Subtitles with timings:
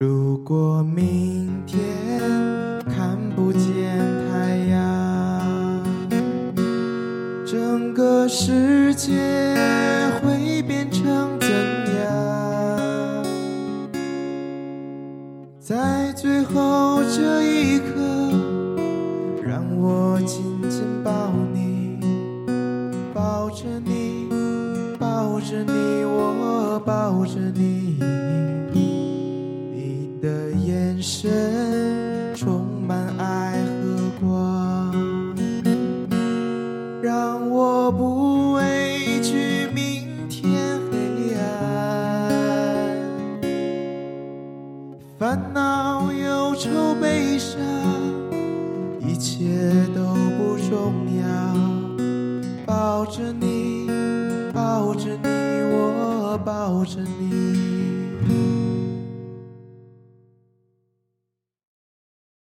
[0.00, 2.20] 如果明天
[2.84, 3.98] 看不见
[4.30, 5.82] 太阳，
[7.44, 9.16] 整个世界
[10.22, 11.50] 会变成怎
[11.98, 13.24] 样？
[15.58, 17.96] 在最后这一刻，
[19.44, 21.98] 让我紧紧抱你，
[23.12, 24.28] 抱着你，
[24.96, 27.98] 抱着你，我抱着你。
[30.98, 34.92] 你的眼神充满爱和光，
[37.00, 41.40] 让我不畏惧明天黑暗。
[45.16, 46.68] 烦恼、忧愁、
[47.00, 47.60] 悲伤，
[49.00, 49.46] 一切
[49.94, 50.02] 都
[50.36, 51.22] 不重要。
[52.66, 53.88] 抱着你，
[54.52, 55.28] 抱着你，
[55.70, 57.38] 我抱着你。